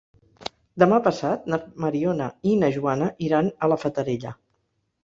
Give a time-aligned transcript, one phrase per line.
[0.83, 4.35] Demà passat na Mariona i na Joana iran a la Fatarella.